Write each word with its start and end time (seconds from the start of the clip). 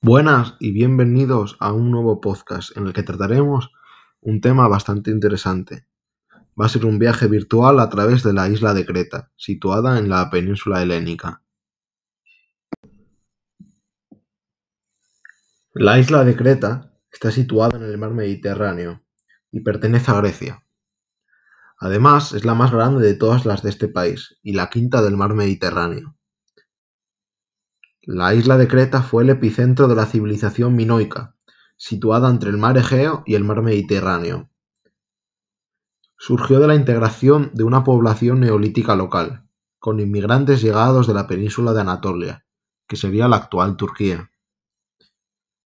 Buenas 0.00 0.54
y 0.60 0.70
bienvenidos 0.70 1.56
a 1.58 1.72
un 1.72 1.90
nuevo 1.90 2.20
podcast 2.20 2.76
en 2.76 2.86
el 2.86 2.92
que 2.92 3.02
trataremos 3.02 3.72
un 4.20 4.40
tema 4.40 4.68
bastante 4.68 5.10
interesante. 5.10 5.88
Va 6.58 6.66
a 6.66 6.68
ser 6.68 6.86
un 6.86 7.00
viaje 7.00 7.26
virtual 7.26 7.80
a 7.80 7.88
través 7.88 8.22
de 8.22 8.32
la 8.32 8.48
isla 8.48 8.74
de 8.74 8.86
Creta, 8.86 9.32
situada 9.34 9.98
en 9.98 10.08
la 10.08 10.30
península 10.30 10.84
helénica. 10.84 11.42
La 15.74 15.98
isla 15.98 16.22
de 16.22 16.36
Creta 16.36 16.92
está 17.10 17.32
situada 17.32 17.76
en 17.76 17.82
el 17.82 17.98
mar 17.98 18.14
Mediterráneo 18.14 19.02
y 19.50 19.60
pertenece 19.62 20.12
a 20.12 20.20
Grecia. 20.20 20.64
Además, 21.80 22.34
es 22.34 22.44
la 22.44 22.54
más 22.54 22.70
grande 22.70 23.04
de 23.04 23.14
todas 23.14 23.44
las 23.44 23.64
de 23.64 23.70
este 23.70 23.88
país 23.88 24.38
y 24.44 24.52
la 24.52 24.70
quinta 24.70 25.02
del 25.02 25.16
mar 25.16 25.34
Mediterráneo. 25.34 26.17
La 28.10 28.32
isla 28.32 28.56
de 28.56 28.68
Creta 28.68 29.02
fue 29.02 29.22
el 29.22 29.28
epicentro 29.28 29.86
de 29.86 29.94
la 29.94 30.06
civilización 30.06 30.74
minoica, 30.74 31.36
situada 31.76 32.30
entre 32.30 32.48
el 32.48 32.56
mar 32.56 32.78
Egeo 32.78 33.22
y 33.26 33.34
el 33.34 33.44
mar 33.44 33.60
Mediterráneo. 33.60 34.48
Surgió 36.16 36.58
de 36.58 36.68
la 36.68 36.74
integración 36.74 37.50
de 37.52 37.64
una 37.64 37.84
población 37.84 38.40
neolítica 38.40 38.96
local, 38.96 39.46
con 39.78 40.00
inmigrantes 40.00 40.62
llegados 40.62 41.06
de 41.06 41.12
la 41.12 41.26
península 41.26 41.74
de 41.74 41.82
Anatolia, 41.82 42.46
que 42.86 42.96
sería 42.96 43.28
la 43.28 43.36
actual 43.36 43.76
Turquía. 43.76 44.30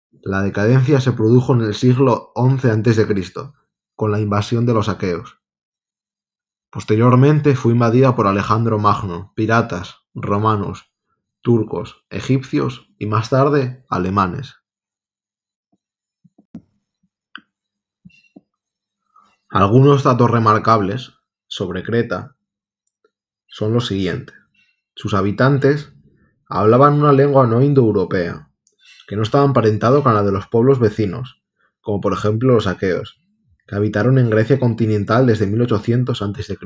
La 0.10 0.42
decadencia 0.42 1.00
se 1.00 1.12
produjo 1.12 1.54
en 1.54 1.62
el 1.62 1.76
siglo 1.76 2.34
XI 2.36 2.70
a.C., 2.70 3.54
con 3.96 4.12
la 4.12 4.20
invasión 4.20 4.66
de 4.66 4.74
los 4.74 4.90
aqueos. 4.90 5.38
Posteriormente 6.72 7.56
fue 7.56 7.74
invadida 7.74 8.16
por 8.16 8.26
Alejandro 8.26 8.80
Magno, 8.80 9.32
piratas, 9.36 9.98
romanos, 10.16 10.91
turcos, 11.42 12.06
egipcios 12.10 12.90
y 12.98 13.08
más 13.08 13.30
tarde 13.30 13.86
alemanes. 13.90 14.56
Algunos 19.50 20.04
datos 20.04 20.32
remarcables 20.32 21.14
sobre 21.48 21.84
Creta 21.84 22.38
son 23.48 23.74
los 23.74 23.88
siguientes. 23.88 24.36
Sus 24.96 25.14
habitantes 25.14 25.92
hablaban 26.48 26.94
una 26.94 27.12
lengua 27.12 27.46
no 27.48 27.62
indoeuropea, 27.62 28.50
que 29.08 29.16
no 29.18 29.24
estaba 29.24 29.44
emparentado 29.44 30.04
con 30.04 30.14
la 30.14 30.24
de 30.24 30.32
los 30.32 30.48
pueblos 30.48 30.80
vecinos, 30.80 31.42
como 31.82 32.00
por 32.00 32.14
ejemplo 32.14 32.54
los 32.54 32.68
aqueos, 32.68 33.20
que 33.68 33.76
habitaron 33.76 34.18
en 34.18 34.30
Grecia 34.30 34.60
continental 34.60 35.26
desde 35.26 35.48
1800 35.48 36.22
a.C. 36.22 36.58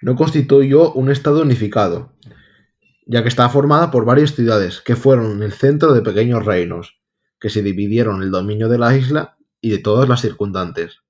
No 0.00 0.16
constituyó 0.16 0.92
un 0.94 1.10
estado 1.12 1.42
unificado, 1.42 2.12
ya 3.06 3.22
que 3.22 3.28
estaba 3.28 3.48
formada 3.48 3.90
por 3.90 4.04
varias 4.04 4.34
ciudades 4.34 4.80
que 4.80 4.96
fueron 4.96 5.42
el 5.42 5.52
centro 5.52 5.92
de 5.92 6.02
pequeños 6.02 6.44
reinos, 6.44 7.00
que 7.38 7.50
se 7.50 7.62
dividieron 7.62 8.22
el 8.22 8.30
dominio 8.30 8.68
de 8.68 8.78
la 8.78 8.96
isla 8.96 9.36
y 9.60 9.70
de 9.70 9.78
todas 9.78 10.08
las 10.08 10.20
circundantes. 10.20 11.02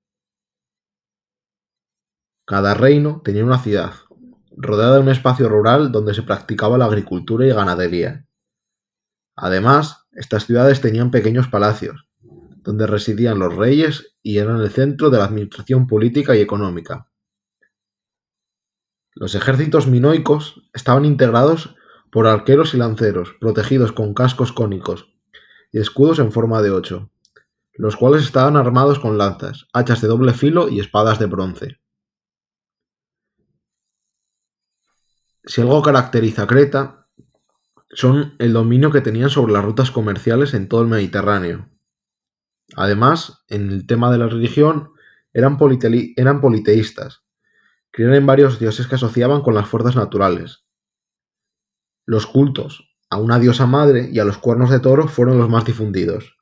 Cada 2.45 2.73
reino 2.73 3.21
tenía 3.23 3.45
una 3.45 3.59
ciudad, 3.59 3.93
rodeada 4.57 4.95
de 4.95 5.01
un 5.01 5.09
espacio 5.09 5.47
rural 5.47 5.91
donde 5.91 6.13
se 6.13 6.23
practicaba 6.23 6.77
la 6.77 6.85
agricultura 6.85 7.45
y 7.45 7.51
ganadería. 7.51 8.27
Además, 9.35 10.05
estas 10.11 10.45
ciudades 10.45 10.81
tenían 10.81 11.09
pequeños 11.09 11.47
palacios, 11.47 12.07
donde 12.21 12.87
residían 12.87 13.39
los 13.39 13.55
reyes 13.55 14.15
y 14.21 14.37
eran 14.37 14.59
el 14.59 14.69
centro 14.69 15.09
de 15.09 15.17
la 15.17 15.25
administración 15.25 15.87
política 15.87 16.35
y 16.35 16.41
económica. 16.41 17.09
Los 19.15 19.35
ejércitos 19.35 19.87
minoicos 19.87 20.69
estaban 20.73 21.05
integrados 21.05 21.75
por 22.13 22.27
arqueros 22.27 22.75
y 22.75 22.77
lanceros, 22.77 23.33
protegidos 23.41 23.91
con 23.91 24.13
cascos 24.13 24.53
cónicos 24.53 25.11
y 25.71 25.79
escudos 25.79 26.19
en 26.19 26.31
forma 26.31 26.61
de 26.61 26.69
ocho, 26.69 27.09
los 27.73 27.95
cuales 27.95 28.21
estaban 28.21 28.55
armados 28.55 28.99
con 28.99 29.17
lanzas, 29.17 29.65
hachas 29.73 29.99
de 29.99 30.09
doble 30.09 30.33
filo 30.33 30.69
y 30.69 30.79
espadas 30.79 31.17
de 31.17 31.25
bronce. 31.25 31.79
Si 35.43 35.61
algo 35.61 35.81
caracteriza 35.81 36.43
a 36.43 36.47
Creta, 36.47 37.07
son 37.89 38.35
el 38.37 38.53
dominio 38.53 38.91
que 38.91 39.01
tenían 39.01 39.31
sobre 39.31 39.53
las 39.53 39.65
rutas 39.65 39.89
comerciales 39.89 40.53
en 40.53 40.69
todo 40.69 40.83
el 40.83 40.89
Mediterráneo. 40.89 41.67
Además, 42.75 43.43
en 43.49 43.71
el 43.71 43.87
tema 43.87 44.11
de 44.11 44.19
la 44.19 44.27
religión, 44.27 44.91
eran, 45.33 45.57
politeístas, 45.57 47.23
creían 47.89 48.13
en 48.13 48.27
varios 48.27 48.59
dioses 48.59 48.85
que 48.85 48.95
asociaban 48.95 49.41
con 49.41 49.55
las 49.55 49.67
fuerzas 49.67 49.95
naturales, 49.95 50.62
los 52.05 52.25
cultos 52.25 52.89
a 53.09 53.17
una 53.17 53.39
diosa 53.39 53.65
madre 53.65 54.09
y 54.11 54.19
a 54.19 54.25
los 54.25 54.37
cuernos 54.37 54.69
de 54.69 54.79
toro 54.79 55.07
fueron 55.07 55.37
los 55.37 55.49
más 55.49 55.65
difundidos. 55.65 56.35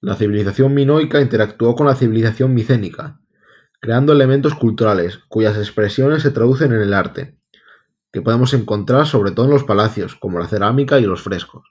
La 0.00 0.16
civilización 0.16 0.72
minoica 0.72 1.20
interactuó 1.20 1.74
con 1.74 1.86
la 1.86 1.94
civilización 1.94 2.54
micénica, 2.54 3.20
creando 3.80 4.12
elementos 4.12 4.54
culturales 4.54 5.18
cuyas 5.28 5.56
expresiones 5.58 6.22
se 6.22 6.30
traducen 6.30 6.72
en 6.72 6.80
el 6.80 6.94
arte, 6.94 7.38
que 8.10 8.22
podemos 8.22 8.54
encontrar 8.54 9.06
sobre 9.06 9.32
todo 9.32 9.46
en 9.46 9.52
los 9.52 9.64
palacios, 9.64 10.16
como 10.16 10.38
la 10.38 10.48
cerámica 10.48 10.98
y 10.98 11.02
los 11.02 11.22
frescos. 11.22 11.66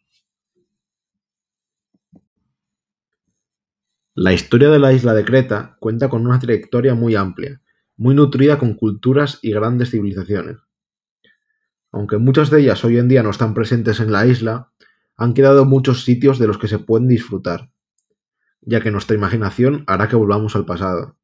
La 4.13 4.33
historia 4.33 4.69
de 4.69 4.79
la 4.79 4.93
isla 4.93 5.13
de 5.13 5.25
Creta 5.25 5.77
cuenta 5.79 6.09
con 6.09 6.27
una 6.27 6.39
trayectoria 6.39 6.93
muy 6.93 7.15
amplia, 7.15 7.61
muy 7.97 8.13
nutrida 8.13 8.59
con 8.59 8.75
culturas 8.75 9.39
y 9.41 9.51
grandes 9.51 9.91
civilizaciones. 9.91 10.68
Aunque 11.91 12.17
muchas 12.17 12.49
de 12.49 12.61
ellas 12.61 12.83
hoy 12.85 12.97
en 12.97 13.07
día 13.07 13.23
no 13.23 13.31
están 13.31 13.53
presentes 13.53 13.99
en 13.99 14.11
la 14.11 14.25
isla, 14.25 14.71
han 15.15 15.33
quedado 15.33 15.65
muchos 15.65 16.03
sitios 16.03 16.39
de 16.39 16.47
los 16.47 16.57
que 16.57 16.67
se 16.67 16.79
pueden 16.79 17.07
disfrutar, 17.07 17.71
ya 18.61 18.81
que 18.81 18.91
nuestra 18.91 19.15
imaginación 19.15 19.83
hará 19.87 20.07
que 20.07 20.15
volvamos 20.15 20.55
al 20.55 20.65
pasado. 20.65 21.17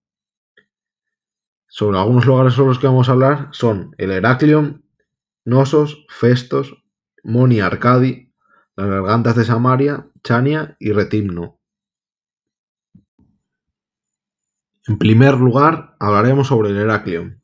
Sobre 1.68 1.98
algunos 1.98 2.26
lugares 2.26 2.54
sobre 2.54 2.70
los 2.70 2.80
que 2.80 2.88
vamos 2.88 3.10
a 3.10 3.14
hablar 3.14 3.50
son 3.52 3.96
el 3.98 4.12
Heraclion, 4.12 4.86
Nosos, 5.46 6.06
Festos, 6.10 6.84
Moni 7.24 7.60
Arcadi, 7.60 8.34
las 8.76 8.88
gargantas 8.88 9.36
de 9.36 9.46
Samaria, 9.46 10.08
Chania 10.24 10.76
y 10.80 10.92
Retimno. 10.92 11.60
En 14.88 14.98
primer 14.98 15.36
lugar, 15.36 15.96
hablaremos 16.00 16.48
sobre 16.48 16.70
el 16.70 16.78
Heraclion. 16.78 17.42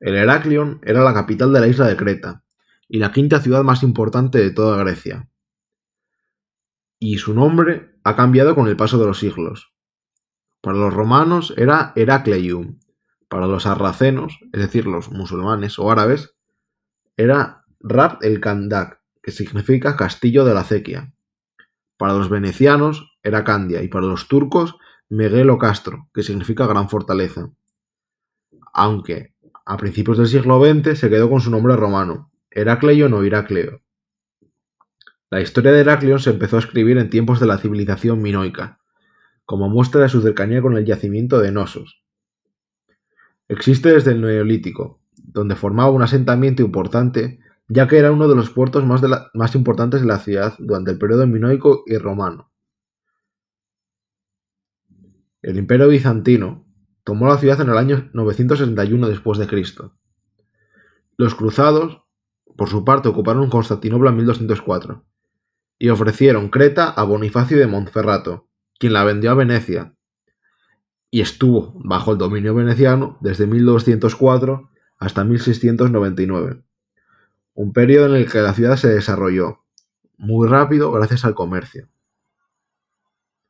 El 0.00 0.16
Heraclión 0.16 0.80
era 0.84 1.02
la 1.02 1.14
capital 1.14 1.52
de 1.52 1.60
la 1.60 1.68
isla 1.68 1.86
de 1.86 1.96
Creta, 1.96 2.44
y 2.88 2.98
la 2.98 3.12
quinta 3.12 3.40
ciudad 3.40 3.64
más 3.64 3.82
importante 3.82 4.38
de 4.38 4.50
toda 4.50 4.78
Grecia. 4.78 5.28
Y 6.98 7.18
su 7.18 7.34
nombre 7.34 7.98
ha 8.04 8.16
cambiado 8.16 8.54
con 8.54 8.68
el 8.68 8.76
paso 8.76 8.98
de 8.98 9.06
los 9.06 9.18
siglos. 9.18 9.72
Para 10.60 10.78
los 10.78 10.94
romanos 10.94 11.54
era 11.56 11.92
Heracleium, 11.96 12.78
para 13.28 13.46
los 13.46 13.64
sarracenos, 13.64 14.38
es 14.52 14.60
decir, 14.60 14.86
los 14.86 15.10
musulmanes 15.10 15.78
o 15.78 15.90
árabes, 15.90 16.36
era 17.16 17.64
Rab 17.80 18.18
el 18.22 18.40
Kandak, 18.40 19.00
que 19.22 19.32
significa 19.32 19.96
castillo 19.96 20.44
de 20.44 20.54
la 20.54 20.60
acequia. 20.60 21.12
Para 21.96 22.14
los 22.14 22.28
venecianos 22.28 23.18
era 23.22 23.44
Candia 23.44 23.82
y 23.82 23.88
para 23.88 24.06
los 24.06 24.28
turcos 24.28 24.76
Megelo 25.08 25.58
Castro, 25.58 26.08
que 26.12 26.22
significa 26.22 26.66
gran 26.66 26.88
fortaleza. 26.88 27.50
Aunque 28.72 29.34
a 29.66 29.76
principios 29.76 30.16
del 30.16 30.28
siglo 30.28 30.64
XX 30.64 30.96
se 30.96 31.10
quedó 31.10 31.28
con 31.28 31.40
su 31.40 31.50
nombre 31.50 31.74
romano, 31.74 32.30
Heracleion 32.50 33.12
o 33.12 33.24
Iracleo. 33.24 33.82
La 35.28 35.40
historia 35.40 35.72
de 35.72 35.80
Heracleion 35.80 36.20
se 36.20 36.30
empezó 36.30 36.56
a 36.56 36.60
escribir 36.60 36.98
en 36.98 37.10
tiempos 37.10 37.40
de 37.40 37.46
la 37.46 37.58
civilización 37.58 38.22
minoica, 38.22 38.80
como 39.44 39.68
muestra 39.68 40.02
de 40.02 40.08
su 40.08 40.22
cercanía 40.22 40.62
con 40.62 40.76
el 40.76 40.84
yacimiento 40.84 41.40
de 41.40 41.50
Nosos. 41.50 42.04
Existe 43.48 43.92
desde 43.92 44.12
el 44.12 44.20
Neolítico, 44.20 45.00
donde 45.16 45.56
formaba 45.56 45.90
un 45.90 46.02
asentamiento 46.02 46.62
importante, 46.62 47.40
ya 47.68 47.88
que 47.88 47.98
era 47.98 48.12
uno 48.12 48.28
de 48.28 48.36
los 48.36 48.50
puertos 48.50 48.84
más, 48.84 49.02
más 49.34 49.54
importantes 49.56 50.00
de 50.00 50.06
la 50.06 50.20
ciudad 50.20 50.54
durante 50.60 50.92
el 50.92 50.98
periodo 50.98 51.26
minoico 51.26 51.82
y 51.86 51.98
romano. 51.98 52.52
El 55.42 55.58
imperio 55.58 55.88
bizantino, 55.88 56.65
tomó 57.06 57.28
la 57.28 57.38
ciudad 57.38 57.60
en 57.60 57.68
el 57.68 57.78
año 57.78 58.10
961 58.14 59.08
después 59.08 59.38
de 59.38 59.46
Cristo. 59.46 59.94
Los 61.16 61.36
cruzados, 61.36 62.02
por 62.56 62.68
su 62.68 62.84
parte, 62.84 63.08
ocuparon 63.08 63.48
Constantinopla 63.48 64.10
en 64.10 64.16
1204 64.16 65.04
y 65.78 65.90
ofrecieron 65.90 66.48
Creta 66.48 66.90
a 66.90 67.04
Bonifacio 67.04 67.58
de 67.58 67.68
Montferrato, 67.68 68.48
quien 68.80 68.92
la 68.92 69.04
vendió 69.04 69.30
a 69.30 69.34
Venecia, 69.34 69.94
y 71.08 71.20
estuvo 71.20 71.74
bajo 71.76 72.10
el 72.10 72.18
dominio 72.18 72.56
veneciano 72.56 73.18
desde 73.20 73.46
1204 73.46 74.68
hasta 74.98 75.22
1699, 75.22 76.64
un 77.54 77.72
periodo 77.72 78.06
en 78.06 78.22
el 78.22 78.28
que 78.28 78.40
la 78.40 78.52
ciudad 78.52 78.76
se 78.76 78.88
desarrolló 78.88 79.60
muy 80.16 80.48
rápido 80.48 80.90
gracias 80.90 81.24
al 81.24 81.36
comercio. 81.36 81.86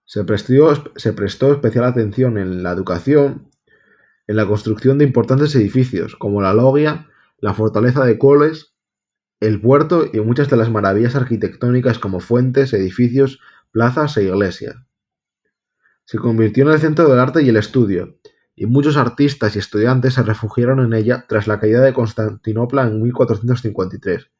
Se 0.06 0.24
prestó, 0.24 1.52
especial 1.52 1.84
atención 1.84 2.38
en 2.38 2.62
la 2.62 2.72
educación, 2.72 3.50
en 4.26 4.36
la 4.36 4.46
construcción 4.46 4.96
de 4.96 5.04
importantes 5.04 5.54
edificios 5.54 6.16
como 6.16 6.40
la 6.40 6.54
Logia, 6.54 7.08
la 7.38 7.52
fortaleza 7.52 8.04
de 8.04 8.18
Coles 8.18 8.76
el 9.40 9.60
puerto 9.60 10.08
y 10.10 10.20
muchas 10.20 10.48
de 10.48 10.56
las 10.56 10.70
maravillas 10.70 11.14
arquitectónicas 11.14 11.98
como 11.98 12.20
fuentes, 12.20 12.72
edificios, 12.72 13.40
plazas 13.70 14.16
e 14.16 14.24
iglesias. 14.24 14.76
Se 16.04 16.18
convirtió 16.18 16.64
en 16.64 16.72
el 16.72 16.80
centro 16.80 17.08
del 17.08 17.18
arte 17.18 17.42
y 17.42 17.48
el 17.48 17.56
estudio, 17.56 18.18
y 18.54 18.66
muchos 18.66 18.96
artistas 18.96 19.54
y 19.54 19.58
estudiantes 19.58 20.14
se 20.14 20.22
refugiaron 20.22 20.80
en 20.80 20.94
ella 20.94 21.26
tras 21.28 21.46
la 21.46 21.60
caída 21.60 21.82
de 21.82 21.92
Constantinopla 21.92 22.84
en 22.84 23.02
1453. 23.02 24.30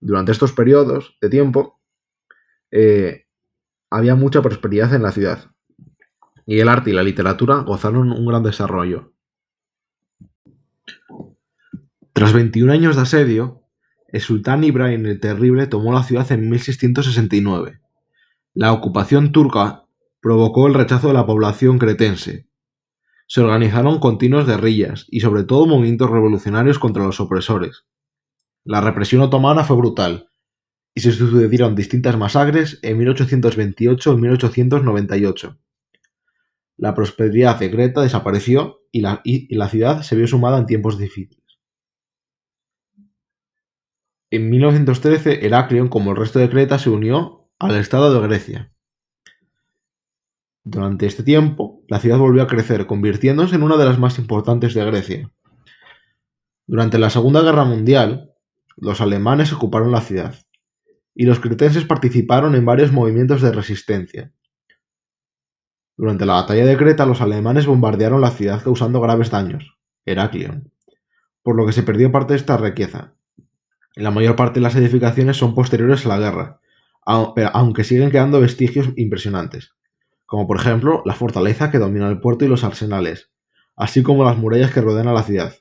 Durante 0.00 0.32
estos 0.32 0.52
periodos 0.52 1.18
de 1.20 1.28
tiempo 1.28 1.80
eh, 2.70 3.26
había 3.90 4.14
mucha 4.14 4.42
prosperidad 4.42 4.94
en 4.94 5.02
la 5.02 5.12
ciudad, 5.12 5.50
y 6.46 6.60
el 6.60 6.68
arte 6.68 6.90
y 6.90 6.92
la 6.92 7.02
literatura 7.02 7.56
gozaron 7.58 8.12
un 8.12 8.26
gran 8.26 8.42
desarrollo. 8.42 9.12
Tras 12.12 12.32
21 12.32 12.72
años 12.72 12.96
de 12.96 13.02
asedio, 13.02 13.62
el 14.08 14.20
sultán 14.20 14.64
Ibrahim 14.64 15.06
el 15.06 15.20
Terrible 15.20 15.66
tomó 15.66 15.92
la 15.92 16.02
ciudad 16.02 16.30
en 16.32 16.48
1669. 16.48 17.80
La 18.54 18.72
ocupación 18.72 19.32
turca 19.32 19.84
provocó 20.20 20.66
el 20.66 20.74
rechazo 20.74 21.08
de 21.08 21.14
la 21.14 21.26
población 21.26 21.78
cretense. 21.78 22.48
Se 23.26 23.40
organizaron 23.40 24.00
continuas 24.00 24.46
guerrillas 24.46 25.06
y 25.10 25.20
sobre 25.20 25.44
todo 25.44 25.66
movimientos 25.66 26.10
revolucionarios 26.10 26.78
contra 26.78 27.04
los 27.04 27.20
opresores. 27.20 27.84
La 28.64 28.80
represión 28.80 29.22
otomana 29.22 29.64
fue 29.64 29.76
brutal 29.76 30.27
y 30.94 31.00
se 31.00 31.12
sucedieron 31.12 31.74
distintas 31.74 32.16
masacres 32.16 32.78
en 32.82 32.98
1828 32.98 34.12
y 34.12 34.16
1898. 34.16 35.58
La 36.76 36.94
prosperidad 36.94 37.58
de 37.58 37.70
Creta 37.70 38.02
desapareció 38.02 38.82
y 38.92 39.00
la, 39.00 39.68
ciudad 39.68 40.02
se 40.02 40.16
vio 40.16 40.26
sumada 40.26 40.58
en 40.58 40.66
tiempos 40.66 40.98
difíciles. 40.98 41.44
En 44.30 44.50
1913 44.50 45.44
Heraclión, 45.44 45.88
como 45.88 46.10
el 46.10 46.16
resto 46.16 46.38
de 46.38 46.48
Creta, 46.48 46.78
se 46.78 46.90
unió 46.90 47.50
al 47.58 47.76
Estado 47.76 48.12
de 48.12 48.26
Grecia. 48.26 48.72
Durante 50.64 51.06
este 51.06 51.22
tiempo, 51.22 51.82
la 51.88 51.98
ciudad 51.98 52.18
volvió 52.18 52.42
a 52.42 52.46
crecer, 52.46 52.86
convirtiéndose 52.86 53.56
en 53.56 53.62
una 53.62 53.76
de 53.76 53.86
las 53.86 53.98
más 53.98 54.18
importantes 54.18 54.74
de 54.74 54.84
Grecia. 54.84 55.32
Durante 56.66 56.98
la 56.98 57.08
Segunda 57.08 57.40
Guerra 57.40 57.64
Mundial, 57.64 58.34
los 58.76 59.00
alemanes 59.00 59.52
ocuparon 59.52 59.90
la 59.90 60.02
ciudad, 60.02 60.34
y 61.18 61.24
los 61.24 61.40
cretenses 61.40 61.84
participaron 61.84 62.54
en 62.54 62.64
varios 62.64 62.92
movimientos 62.92 63.42
de 63.42 63.50
resistencia. 63.50 64.32
Durante 65.96 66.24
la 66.24 66.34
batalla 66.34 66.64
de 66.64 66.76
Creta, 66.76 67.06
los 67.06 67.20
alemanes 67.20 67.66
bombardearon 67.66 68.20
la 68.20 68.30
ciudad 68.30 68.62
causando 68.62 69.00
graves 69.00 69.28
daños, 69.28 69.76
Heraclión, 70.06 70.72
por 71.42 71.56
lo 71.56 71.66
que 71.66 71.72
se 71.72 71.82
perdió 71.82 72.12
parte 72.12 72.34
de 72.34 72.38
esta 72.38 72.56
riqueza, 72.56 73.16
la 73.96 74.12
mayor 74.12 74.36
parte 74.36 74.60
de 74.60 74.62
las 74.62 74.76
edificaciones 74.76 75.36
son 75.36 75.56
posteriores 75.56 76.06
a 76.06 76.10
la 76.10 76.18
guerra, 76.20 76.60
aunque 77.04 77.82
siguen 77.82 78.12
quedando 78.12 78.40
vestigios 78.40 78.90
impresionantes, 78.94 79.74
como 80.24 80.46
por 80.46 80.60
ejemplo 80.60 81.02
la 81.04 81.14
fortaleza 81.14 81.72
que 81.72 81.78
domina 81.78 82.08
el 82.08 82.20
puerto 82.20 82.44
y 82.44 82.48
los 82.48 82.62
arsenales, 82.62 83.32
así 83.74 84.04
como 84.04 84.22
las 84.22 84.38
murallas 84.38 84.72
que 84.72 84.82
rodean 84.82 85.08
a 85.08 85.12
la 85.12 85.24
ciudad, 85.24 85.52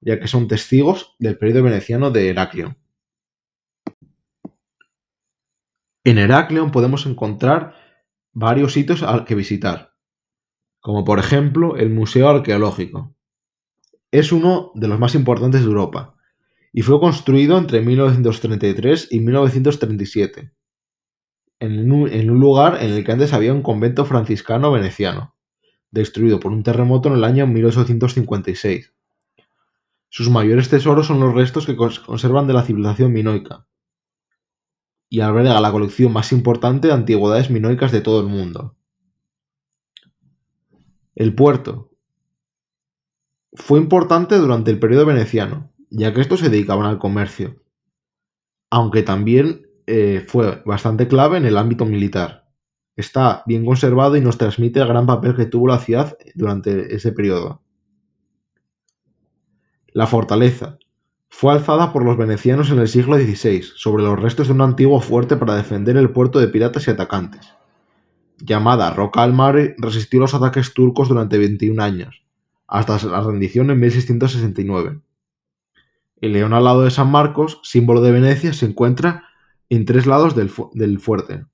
ya 0.00 0.20
que 0.20 0.28
son 0.28 0.46
testigos 0.46 1.16
del 1.18 1.38
periodo 1.38 1.64
veneciano 1.64 2.12
de 2.12 2.28
Heraclión. 2.28 2.78
En 6.06 6.18
Heraclión 6.18 6.70
podemos 6.70 7.06
encontrar 7.06 7.74
varios 8.34 8.74
sitios 8.74 9.02
al 9.02 9.24
que 9.24 9.34
visitar, 9.34 9.94
como 10.80 11.02
por 11.02 11.18
ejemplo 11.18 11.78
el 11.78 11.88
Museo 11.88 12.28
Arqueológico. 12.28 13.16
Es 14.10 14.30
uno 14.30 14.70
de 14.74 14.86
los 14.86 14.98
más 14.98 15.14
importantes 15.14 15.62
de 15.62 15.66
Europa, 15.66 16.14
y 16.74 16.82
fue 16.82 17.00
construido 17.00 17.56
entre 17.56 17.80
1933 17.80 19.08
y 19.12 19.20
1937, 19.20 20.52
en 21.60 21.90
un, 21.90 22.38
lugar 22.38 22.82
en 22.82 22.92
el 22.92 23.02
que 23.02 23.12
antes 23.12 23.32
había 23.32 23.54
un 23.54 23.62
convento 23.62 24.04
franciscano 24.04 24.70
veneciano, 24.70 25.34
destruido 25.90 26.38
por 26.38 26.52
un 26.52 26.62
terremoto 26.62 27.08
en 27.08 27.14
el 27.14 27.24
año 27.24 27.46
1856. 27.46 28.92
Sus 30.10 30.28
mayores 30.28 30.68
tesoros 30.68 31.06
son 31.06 31.20
los 31.20 31.34
restos 31.34 31.64
que 31.64 31.76
conservan 31.76 32.46
de 32.46 32.52
la 32.52 32.62
civilización 32.62 33.10
minoica, 33.10 33.66
y 35.14 35.20
alberga 35.20 35.60
la 35.60 35.70
colección 35.70 36.12
más 36.12 36.32
importante 36.32 36.88
de 36.88 36.94
antigüedades 36.94 37.48
minoicas 37.48 37.92
de 37.92 38.00
todo 38.00 38.20
el 38.20 38.26
mundo. 38.26 38.74
El 41.14 41.36
puerto 41.36 41.92
fue 43.52 43.78
importante 43.78 44.36
durante 44.38 44.72
el 44.72 44.80
periodo 44.80 45.06
veneciano, 45.06 45.70
ya 45.88 46.12
que 46.12 46.20
estos 46.20 46.40
se 46.40 46.50
dedicaban 46.50 46.86
al 46.86 46.98
comercio, 46.98 47.62
aunque 48.70 49.04
también 49.04 49.68
eh, 49.86 50.24
fue 50.26 50.60
bastante 50.66 51.06
clave 51.06 51.36
en 51.36 51.44
el 51.44 51.58
ámbito 51.58 51.86
militar. 51.86 52.48
Está 52.96 53.44
bien 53.46 53.64
conservado 53.64 54.16
y 54.16 54.20
nos 54.20 54.36
transmite 54.36 54.80
el 54.80 54.88
gran 54.88 55.06
papel 55.06 55.36
que 55.36 55.46
tuvo 55.46 55.68
la 55.68 55.78
ciudad 55.78 56.18
durante 56.34 56.92
ese 56.92 57.12
periodo. 57.12 57.62
La 59.92 60.08
fortaleza 60.08 60.76
fue 61.36 61.52
alzada 61.52 61.92
por 61.92 62.04
los 62.04 62.16
venecianos 62.16 62.70
en 62.70 62.78
el 62.78 62.86
siglo 62.86 63.16
XVI 63.16 63.62
sobre 63.74 64.04
los 64.04 64.20
restos 64.20 64.46
de 64.46 64.52
un 64.52 64.60
antiguo 64.60 65.00
fuerte 65.00 65.36
para 65.36 65.56
defender 65.56 65.96
el 65.96 66.10
puerto 66.10 66.38
de 66.38 66.46
piratas 66.46 66.86
y 66.86 66.92
atacantes. 66.92 67.54
Llamada 68.38 68.94
Roca 68.94 69.24
al 69.24 69.32
Mare, 69.32 69.74
resistió 69.78 70.20
los 70.20 70.32
ataques 70.32 70.74
turcos 70.74 71.08
durante 71.08 71.36
21 71.36 71.82
años, 71.82 72.22
hasta 72.68 73.04
la 73.08 73.20
rendición 73.20 73.68
en 73.72 73.80
1669. 73.80 75.00
El 76.20 76.32
león 76.34 76.52
al 76.52 76.62
lado 76.62 76.82
de 76.82 76.92
San 76.92 77.10
Marcos, 77.10 77.58
símbolo 77.64 78.00
de 78.00 78.12
Venecia, 78.12 78.52
se 78.52 78.66
encuentra 78.66 79.24
en 79.68 79.86
tres 79.86 80.06
lados 80.06 80.36
del, 80.36 80.50
fuerte. 81.00 81.46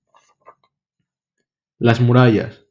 Las 1.79 2.03
murallas. 2.03 2.67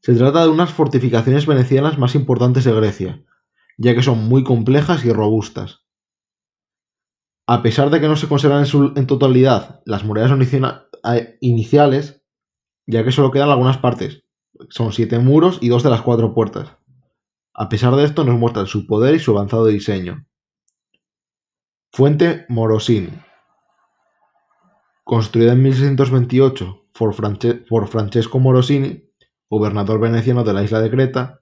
Se 0.00 0.14
trata 0.14 0.44
de 0.44 0.48
unas 0.48 0.72
fortificaciones 0.72 1.44
venecianas 1.44 1.98
más 1.98 2.14
importantes 2.14 2.64
de 2.64 2.72
Grecia, 2.72 3.22
ya 3.76 3.94
que 3.94 4.02
son 4.02 4.26
muy 4.30 4.44
complejas 4.44 5.04
y 5.04 5.12
robustas. 5.12 5.81
A 7.46 7.62
pesar 7.62 7.90
de 7.90 8.00
que 8.00 8.08
no 8.08 8.16
se 8.16 8.28
conservan 8.28 8.64
en, 8.96 9.06
totalidad 9.06 9.82
las 9.84 10.04
murallas 10.04 10.38
iniciales, 11.40 12.22
ya 12.86 13.04
que 13.04 13.12
solo 13.12 13.30
quedan 13.30 13.50
algunas 13.50 13.78
partes. 13.78 14.24
Son 14.70 14.92
siete 14.92 15.18
muros 15.18 15.58
y 15.60 15.68
dos 15.68 15.82
de 15.82 15.90
las 15.90 16.02
cuatro 16.02 16.34
puertas. 16.34 16.76
A 17.54 17.68
pesar 17.68 17.94
de 17.96 18.04
esto 18.04 18.24
nos 18.24 18.38
muestran 18.38 18.66
su 18.66 18.86
poder 18.86 19.14
y 19.14 19.18
su 19.18 19.32
avanzado 19.32 19.66
diseño. 19.66 20.26
Fuente 21.90 22.46
Morosini. 22.48 23.10
Construida 25.04 25.52
en 25.52 25.62
1628 25.62 26.82
por, 26.92 27.88
Francesco 27.88 28.38
Morosini, 28.38 29.10
gobernador 29.50 30.00
veneciano 30.00 30.44
de 30.44 30.52
la 30.52 30.62
isla 30.62 30.80
de 30.80 30.90
Creta, 30.90 31.40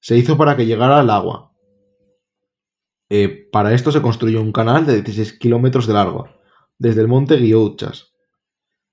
se 0.00 0.16
hizo 0.16 0.36
para 0.36 0.56
que 0.56 0.66
llegara 0.66 1.00
al 1.00 1.10
agua. 1.10 1.52
Eh, 3.08 3.48
para 3.52 3.72
esto 3.72 3.92
se 3.92 4.02
construyó 4.02 4.40
un 4.40 4.52
canal 4.52 4.84
de 4.84 4.94
16 4.94 5.38
kilómetros 5.38 5.86
de 5.86 5.94
largo, 5.94 6.28
desde 6.78 7.02
el 7.02 7.08
monte 7.08 7.36
Guiouchas, 7.36 8.12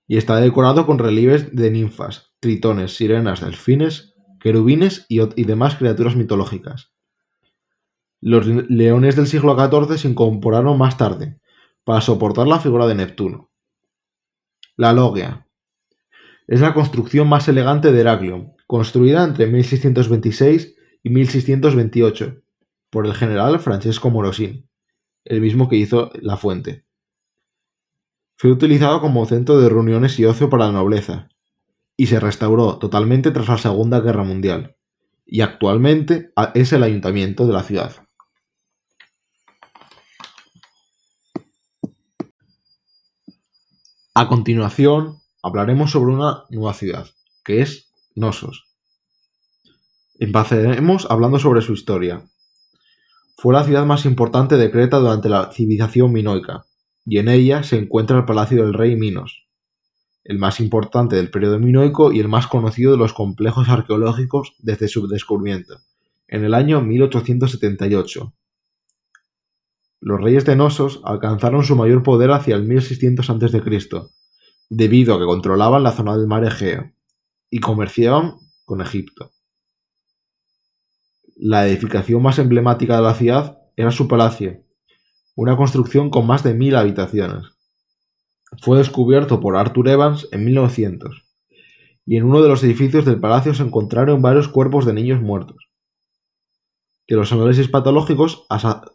y 0.08 0.18
está 0.18 0.38
decorado 0.38 0.86
con 0.86 1.00
relieves 1.00 1.56
de 1.56 1.72
ninfas, 1.72 2.34
tritones, 2.40 2.96
sirenas, 2.96 3.42
delfines, 3.42 4.14
querubines 4.40 5.06
y 5.08 5.44
demás 5.46 5.76
criaturas 5.76 6.16
mitológicas. 6.16 6.92
Los 8.22 8.46
leones 8.46 9.16
del 9.16 9.28
siglo 9.28 9.56
XIV 9.56 9.98
se 9.98 10.08
incorporaron 10.08 10.78
más 10.78 10.98
tarde, 10.98 11.40
para 11.84 12.02
soportar 12.02 12.48
la 12.48 12.60
figura 12.60 12.86
de 12.86 12.96
Neptuno. 12.96 13.52
La 14.78 14.94
logia. 14.94 15.48
Es 16.48 16.62
la 16.62 16.74
construcción 16.74 17.28
más 17.28 17.48
elegante 17.48 17.92
de 17.92 18.02
Heraclión, 18.02 18.54
construida 18.68 19.24
entre 19.24 19.48
1626 19.48 20.76
y 21.04 21.10
1628 21.10 22.43
por 22.94 23.08
el 23.08 23.16
general 23.16 23.60
Francesco 23.60 24.12
Morosini, 24.12 24.70
el 25.26 25.42
mismo 25.42 25.68
que 25.68 25.78
hizo 25.78 26.12
la 26.22 26.38
fuente. 26.38 26.86
Fue 28.38 28.52
utilizado 28.52 29.02
como 29.02 29.26
centro 29.26 29.60
de 29.60 29.68
reuniones 29.68 30.20
y 30.20 30.26
ocio 30.26 30.48
para 30.48 30.68
la 30.68 30.74
nobleza, 30.74 31.28
y 31.98 32.06
se 32.06 32.20
restauró 32.20 32.78
totalmente 32.78 33.32
tras 33.32 33.48
la 33.48 33.58
Segunda 33.58 34.00
Guerra 34.00 34.24
Mundial, 34.24 34.78
y 35.26 35.42
actualmente 35.42 36.32
es 36.54 36.72
el 36.72 36.84
ayuntamiento 36.84 37.48
de 37.48 37.54
la 37.54 37.64
ciudad. 37.64 37.96
A 44.14 44.28
continuación, 44.28 45.18
hablaremos 45.42 45.90
sobre 45.90 46.14
una 46.14 46.44
nueva 46.52 46.76
ciudad, 46.76 47.08
que 47.44 47.64
es 47.64 47.92
Nosos. 48.14 48.68
Empezaremos 50.20 51.08
hablando 51.10 51.40
sobre 51.40 51.62
su 51.62 51.74
historia. 51.74 52.30
Fue 53.36 53.54
la 53.54 53.64
ciudad 53.64 53.86
más 53.86 54.06
importante 54.06 54.58
de 54.58 54.72
Creta 54.72 55.00
durante 55.00 55.30
la 55.30 55.52
civilización 55.52 56.12
minoica, 56.14 56.66
y 57.06 57.18
en 57.18 57.28
ella 57.28 57.64
se 57.64 57.78
encuentra 57.78 58.18
el 58.18 58.26
palacio 58.26 58.64
del 58.64 58.74
rey 58.74 58.96
Minos, 58.96 59.48
el 60.24 60.40
más 60.40 60.60
importante 60.60 61.16
del 61.16 61.30
periodo 61.30 61.60
minoico 61.60 62.12
y 62.12 62.20
el 62.20 62.30
más 62.30 62.48
conocido 62.48 62.92
de 62.92 62.98
los 62.98 63.14
complejos 63.14 63.68
arqueológicos 63.70 64.56
desde 64.60 64.88
su 64.88 65.08
descubrimiento, 65.08 65.80
en 66.28 66.46
el 66.46 66.54
año 66.54 66.82
1878. 66.82 68.34
Los 70.00 70.22
reyes 70.22 70.46
de 70.46 70.56
Nosos 70.56 71.02
alcanzaron 71.04 71.64
su 71.64 71.76
mayor 71.76 72.04
poder 72.04 72.32
hacia 72.32 72.56
el 72.56 72.64
1600 72.64 73.30
a.C., 73.30 73.62
debido 74.70 75.16
a 75.16 75.20
que 75.20 75.26
controlaban 75.26 75.84
la 75.84 75.92
zona 75.92 76.18
del 76.18 76.28
mar 76.28 76.46
Egeo 76.46 76.92
y 77.50 77.60
comerciaban 77.60 78.36
con 78.66 78.82
Egipto. 78.82 79.32
La 81.36 81.68
edificación 81.68 82.22
más 82.22 82.38
emblemática 82.38 82.98
de 82.98 83.02
la 83.02 83.16
ciudad 83.16 83.58
era 83.76 83.90
su 83.90 84.08
palacio, 84.08 84.64
una 85.36 85.58
construcción 85.58 86.12
con 86.12 86.28
más 86.28 86.44
de 86.44 86.54
mil 86.54 86.76
habitaciones. 86.76 87.48
Fue 88.62 88.78
descubierto 88.78 89.40
por 89.40 89.58
Arthur 89.58 89.90
Evans 89.90 90.28
en 90.32 90.46
1900, 90.46 91.26
y 92.06 92.18
en 92.18 92.26
uno 92.26 92.44
de 92.44 92.50
los 92.50 92.64
edificios 92.64 93.04
del 93.06 93.20
palacio 93.20 93.56
se 93.56 93.64
encontraron 93.64 94.22
varios 94.22 94.48
cuerpos 94.48 94.86
de 94.86 94.94
niños 94.94 95.22
muertos, 95.22 95.70
que 97.08 97.16
los 97.16 97.34
análisis 97.34 97.68
patológicos 97.68 98.46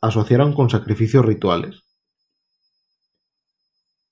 asociaron 0.00 0.52
con 0.52 0.70
sacrificios 0.70 1.24
rituales. 1.24 1.82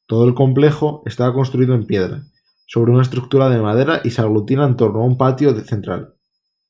Todo 0.06 0.26
el 0.26 0.34
complejo 0.34 1.02
estaba 1.06 1.32
construido 1.32 1.76
en 1.76 1.86
piedra, 1.86 2.24
sobre 2.66 2.90
una 2.90 3.02
estructura 3.02 3.48
de 3.50 3.62
madera 3.62 4.00
y 4.02 4.10
se 4.10 4.20
aglutina 4.20 4.64
en 4.64 4.76
torno 4.76 5.02
a 5.02 5.04
un 5.04 5.16
patio 5.16 5.54
central. 5.60 6.14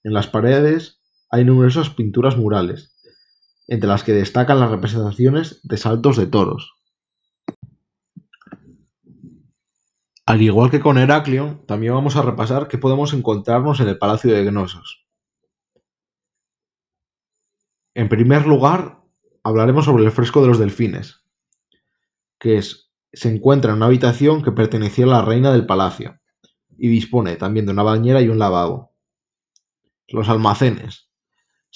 En 0.04 0.12
las 0.12 0.26
paredes 0.26 0.95
hay 1.30 1.44
numerosas 1.44 1.90
pinturas 1.90 2.36
murales, 2.36 2.94
entre 3.66 3.88
las 3.88 4.04
que 4.04 4.12
destacan 4.12 4.60
las 4.60 4.70
representaciones 4.70 5.60
de 5.62 5.76
saltos 5.76 6.16
de 6.16 6.26
toros. 6.26 6.74
Al 10.24 10.42
igual 10.42 10.70
que 10.70 10.80
con 10.80 10.98
Heraclión, 10.98 11.64
también 11.66 11.94
vamos 11.94 12.16
a 12.16 12.22
repasar 12.22 12.68
qué 12.68 12.78
podemos 12.78 13.12
encontrarnos 13.12 13.80
en 13.80 13.88
el 13.88 13.98
Palacio 13.98 14.32
de 14.32 14.44
Gnosos. 14.44 15.06
En 17.94 18.08
primer 18.08 18.46
lugar, 18.46 19.02
hablaremos 19.42 19.84
sobre 19.84 20.04
el 20.04 20.10
fresco 20.10 20.42
de 20.42 20.48
los 20.48 20.58
delfines, 20.58 21.24
que 22.38 22.60
se 22.60 23.28
encuentra 23.28 23.70
en 23.70 23.78
una 23.78 23.86
habitación 23.86 24.42
que 24.42 24.52
pertenecía 24.52 25.04
a 25.06 25.08
la 25.08 25.22
reina 25.22 25.52
del 25.52 25.66
palacio 25.66 26.20
y 26.76 26.88
dispone 26.88 27.36
también 27.36 27.64
de 27.64 27.72
una 27.72 27.82
bañera 27.82 28.20
y 28.20 28.28
un 28.28 28.38
lavabo. 28.38 28.94
Los 30.08 30.28
almacenes 30.28 31.06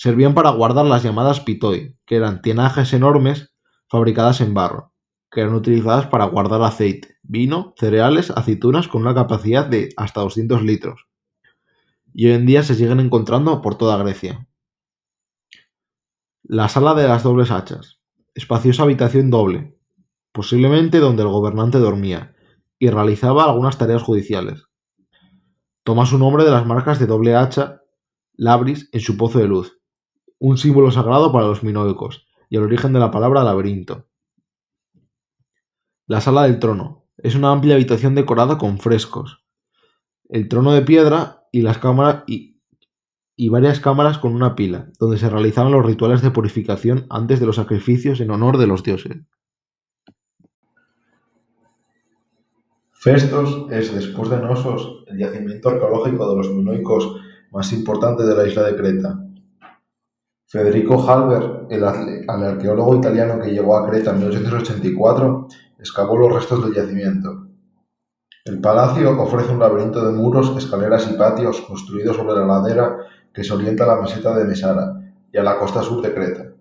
servían 0.00 0.32
para 0.32 0.48
guardar 0.48 0.86
las 0.86 1.02
llamadas 1.02 1.40
pitoi, 1.40 1.98
que 2.06 2.16
eran 2.16 2.40
tienajes 2.40 2.94
enormes 2.94 3.52
fabricadas 3.86 4.40
en 4.40 4.54
barro 4.54 4.94
que 5.30 5.42
eran 5.42 5.54
utilizadas 5.54 6.06
para 6.06 6.24
guardar 6.24 6.62
aceite, 6.62 7.18
vino, 7.22 7.74
cereales, 7.78 8.30
aceitunas 8.30 8.88
con 8.88 9.02
una 9.02 9.14
capacidad 9.14 9.66
de 9.66 9.90
hasta 9.96 10.20
200 10.22 10.62
litros. 10.62 11.06
Y 12.12 12.26
hoy 12.26 12.32
en 12.32 12.46
día 12.46 12.62
se 12.62 12.74
siguen 12.74 12.98
encontrando 12.98 13.62
por 13.62 13.76
toda 13.76 13.96
Grecia. 13.98 14.48
La 16.42 16.68
sala 16.68 16.94
de 16.94 17.06
las 17.06 17.22
dobles 17.22 17.52
hachas. 17.52 18.00
Espaciosa 18.34 18.82
habitación 18.82 19.30
doble, 19.30 19.78
posiblemente 20.32 20.98
donde 20.98 21.22
el 21.22 21.28
gobernante 21.28 21.78
dormía 21.78 22.34
y 22.78 22.90
realizaba 22.90 23.44
algunas 23.44 23.78
tareas 23.78 24.02
judiciales. 24.02 24.64
Toma 25.84 26.06
su 26.06 26.18
nombre 26.18 26.44
de 26.44 26.50
las 26.50 26.66
marcas 26.66 26.98
de 26.98 27.06
doble 27.06 27.36
hacha 27.36 27.82
Labris 28.34 28.88
en 28.92 29.00
su 29.00 29.16
pozo 29.16 29.38
de 29.38 29.46
luz, 29.46 29.79
un 30.40 30.56
símbolo 30.58 30.90
sagrado 30.90 31.30
para 31.30 31.46
los 31.46 31.62
minoicos 31.62 32.26
y 32.48 32.56
el 32.56 32.64
origen 32.64 32.92
de 32.92 32.98
la 32.98 33.10
palabra 33.10 33.44
laberinto. 33.44 34.08
La 36.06 36.20
sala 36.20 36.44
del 36.44 36.58
trono 36.58 37.06
es 37.18 37.34
una 37.36 37.52
amplia 37.52 37.74
habitación 37.76 38.14
decorada 38.14 38.58
con 38.58 38.78
frescos, 38.78 39.44
el 40.28 40.48
trono 40.48 40.72
de 40.72 40.82
piedra 40.82 41.46
y 41.52 41.60
las 41.60 41.78
cámaras 41.78 42.24
y, 42.26 42.58
varias 43.48 43.80
cámaras 43.80 44.18
con 44.18 44.34
una 44.34 44.54
pila, 44.54 44.90
donde 44.98 45.18
se 45.18 45.28
realizaban 45.28 45.72
los 45.72 45.84
rituales 45.84 46.22
de 46.22 46.30
purificación 46.30 47.06
antes 47.10 47.38
de 47.38 47.46
los 47.46 47.56
sacrificios 47.56 48.20
en 48.20 48.30
honor 48.30 48.58
de 48.58 48.66
los 48.66 48.82
dioses. 48.82 49.18
Festos 52.92 53.66
es, 53.70 53.94
después 53.94 54.28
de 54.28 54.38
Nosos, 54.38 55.04
el 55.06 55.18
yacimiento 55.18 55.70
arqueológico 55.70 56.28
de 56.30 56.36
los 56.36 56.50
minoicos 56.50 57.16
más 57.50 57.72
importante 57.72 58.24
de 58.24 58.34
la 58.34 58.46
isla 58.46 58.64
de 58.64 58.76
Creta. 58.76 59.29
Federico 60.50 60.98
Halber, 61.08 61.68
el, 61.70 61.84
arqueólogo 61.84 62.96
italiano 62.96 63.38
que 63.38 63.52
llegó 63.52 63.76
a 63.76 63.88
Creta 63.88 64.10
en 64.10 64.18
1884, 64.18 65.46
excavó 65.78 66.16
los 66.18 66.32
restos 66.32 66.64
del 66.64 66.74
yacimiento. 66.74 67.46
El 68.44 68.60
palacio 68.60 69.12
ofrece 69.22 69.52
un 69.52 69.60
laberinto 69.60 70.04
de 70.04 70.10
muros, 70.10 70.52
escaleras 70.56 71.08
y 71.08 71.14
patios 71.14 71.60
construidos 71.60 72.16
sobre 72.16 72.34
la 72.34 72.46
ladera 72.46 72.96
que 73.32 73.44
se 73.44 73.54
orienta 73.54 73.84
a 73.84 73.94
la 73.94 74.02
meseta 74.02 74.36
de 74.36 74.44
Mesara 74.44 75.14
y 75.32 75.38
a 75.38 75.44
la 75.44 75.56
costa 75.56 75.84
sur 75.84 76.02
de 76.02 76.12
Creta. 76.12 76.52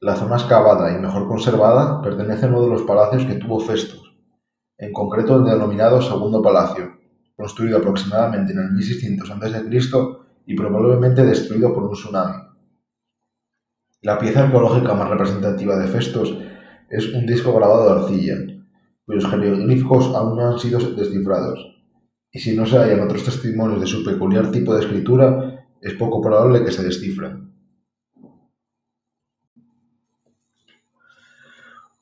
La 0.00 0.14
zona 0.14 0.36
excavada 0.36 0.94
y 0.94 1.00
mejor 1.00 1.26
conservada 1.26 2.02
pertenece 2.02 2.44
a 2.44 2.48
uno 2.50 2.64
de 2.64 2.68
los 2.68 2.82
palacios 2.82 3.24
que 3.24 3.36
tuvo 3.36 3.60
Festos, 3.60 4.14
en 4.76 4.92
concreto 4.92 5.36
el 5.36 5.44
denominado 5.44 6.02
Segundo 6.02 6.42
Palacio, 6.42 6.98
construido 7.34 7.78
aproximadamente 7.78 8.52
en 8.52 8.58
el 8.58 8.72
1600 8.72 9.30
a.C. 9.30 9.88
y 10.44 10.54
probablemente 10.54 11.24
destruido 11.24 11.72
por 11.72 11.84
un 11.84 11.92
tsunami. 11.92 12.43
La 14.04 14.18
pieza 14.18 14.44
arqueológica 14.44 14.92
más 14.92 15.08
representativa 15.08 15.78
de 15.78 15.88
Festos 15.88 16.36
es 16.90 17.14
un 17.14 17.24
disco 17.24 17.54
grabado 17.54 17.86
de 17.86 18.02
arcilla, 18.02 18.36
cuyos 19.06 19.24
jeroglíficos 19.30 20.14
aún 20.14 20.36
no 20.36 20.46
han 20.46 20.58
sido 20.58 20.78
descifrados, 20.78 21.58
y 22.30 22.38
si 22.38 22.54
no 22.54 22.66
se 22.66 22.76
hallan 22.76 23.00
otros 23.00 23.24
testimonios 23.24 23.80
de 23.80 23.86
su 23.86 24.04
peculiar 24.04 24.50
tipo 24.50 24.74
de 24.74 24.82
escritura, 24.82 25.64
es 25.80 25.94
poco 25.94 26.20
probable 26.20 26.62
que 26.62 26.70
se 26.70 26.82
descifren. 26.82 27.50